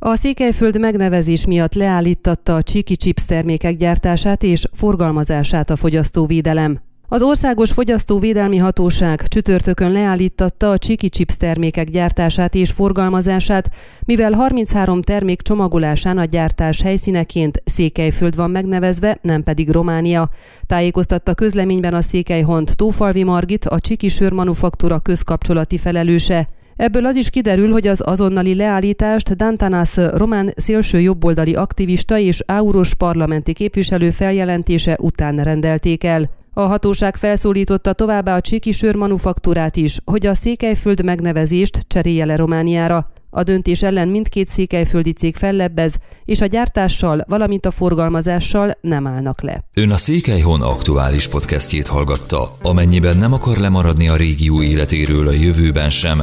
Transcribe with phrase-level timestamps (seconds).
[0.00, 6.80] A Székelyföld megnevezés miatt leállítatta a csiki chips termékek gyártását és forgalmazását a fogyasztóvédelem.
[7.08, 13.70] Az Országos Fogyasztóvédelmi Hatóság csütörtökön leállítatta a csiki chips termékek gyártását és forgalmazását,
[14.04, 20.30] mivel 33 termék csomagolásán a gyártás helyszíneként Székelyföld van megnevezve, nem pedig Románia.
[20.66, 26.48] Tájékoztatta közleményben a Székelyhont Tófalvi Margit, a csiki sörmanufaktúra közkapcsolati felelőse.
[26.78, 32.94] Ebből az is kiderül, hogy az azonnali leállítást Dantanas román szélső jobboldali aktivista és Auros
[32.94, 36.30] parlamenti képviselő feljelentése után rendelték el.
[36.52, 43.10] A hatóság felszólította továbbá a csiki sörmanufaktúrát is, hogy a Székelyföld megnevezést cserélje le Romániára.
[43.30, 49.42] A döntés ellen mindkét székelyföldi cég fellebbez, és a gyártással, valamint a forgalmazással nem állnak
[49.42, 49.64] le.
[49.74, 52.56] Ön a Székelyhon aktuális podcastjét hallgatta.
[52.62, 56.22] Amennyiben nem akar lemaradni a régió életéről a jövőben sem,